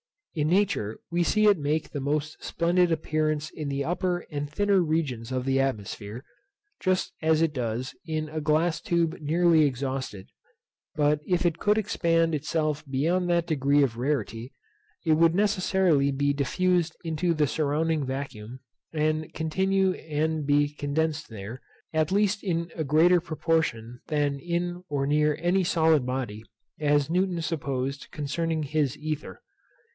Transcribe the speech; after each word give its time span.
In 0.33 0.47
nature 0.47 0.97
we 1.11 1.21
see 1.23 1.45
it 1.45 1.59
make 1.59 1.89
the 1.91 1.99
most 1.99 2.41
splendid 2.43 2.91
appearance 2.91 3.51
in 3.51 3.67
the 3.67 3.83
upper 3.83 4.19
and 4.31 4.49
thinner 4.49 4.81
regions 4.81 5.31
of 5.31 5.45
the 5.45 5.59
atmosphere, 5.59 6.23
just 6.79 7.11
as 7.21 7.41
it 7.41 7.53
does 7.53 7.93
in 8.05 8.27
a 8.29 8.41
glass 8.41 8.79
tube 8.81 9.17
nearly 9.19 9.63
exhausted; 9.65 10.29
but 10.95 11.19
if 11.27 11.45
it 11.45 11.59
could 11.59 11.77
expand 11.77 12.33
itself 12.33 12.83
beyond 12.89 13.29
that 13.29 13.45
degree 13.45 13.83
of 13.83 13.97
rarity, 13.97 14.53
it 15.05 15.15
would 15.15 15.35
necessarily 15.35 16.11
be 16.11 16.33
diffused 16.33 16.95
into 17.03 17.35
the 17.35 17.45
surrounding 17.45 18.03
vacuum, 18.05 18.61
and 18.93 19.31
continue 19.33 19.91
and 19.93 20.47
be 20.47 20.69
condensed 20.69 21.29
there, 21.29 21.61
at 21.93 22.11
least 22.11 22.41
in 22.41 22.71
a 22.73 22.85
greater 22.85 23.19
proportion 23.19 23.99
than 24.07 24.39
in 24.39 24.81
or 24.89 25.05
near 25.05 25.37
any 25.41 25.63
solid 25.63 26.05
body, 26.07 26.41
as 26.79 27.09
Newton 27.09 27.41
supposed 27.41 28.09
concerning 28.11 28.63
his 28.63 28.97
ether. 28.97 29.43